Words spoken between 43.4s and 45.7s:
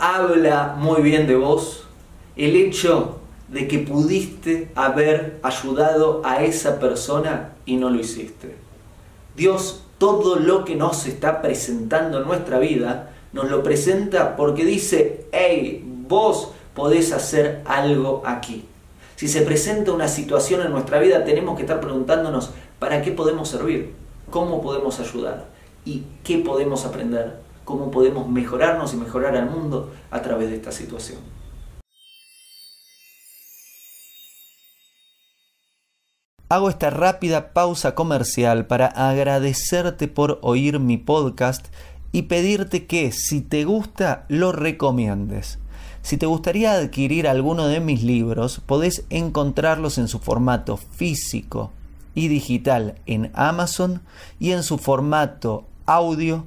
te gusta lo recomiendes.